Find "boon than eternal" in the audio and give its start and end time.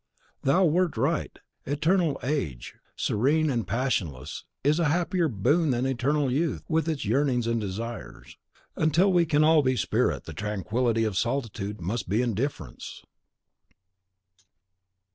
5.27-6.31